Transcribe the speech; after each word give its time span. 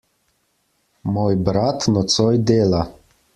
Moj 1.17 1.27
brat 1.49 1.87
nocoj 1.99 2.31
dela. 2.53 2.81